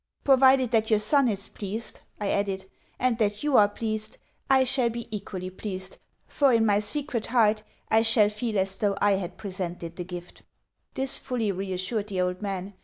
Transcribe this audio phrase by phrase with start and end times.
[0.23, 2.65] "Provided that your son is pleased," I added,
[2.97, 4.17] "and that you are pleased,
[4.49, 8.97] I shall be equally pleased, for in my secret heart I shall feel as though
[8.99, 10.41] I had presented the gift."
[10.95, 12.73] This fully reassured the old man.